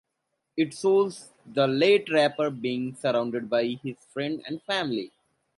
It 0.57 0.73
shows 0.73 1.29
the 1.45 1.67
late 1.67 2.11
rapper 2.11 2.49
being 2.49 2.95
surrounded 2.95 3.51
by 3.51 3.67
his 3.83 3.97
friends 4.11 4.41
and 4.47 4.59
family. 4.63 5.11